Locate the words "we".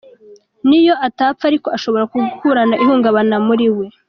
3.75-3.85